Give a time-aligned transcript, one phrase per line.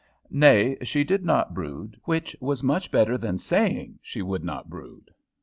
[0.31, 5.11] Nay, she did not brood, which was much better than saying she would not brood.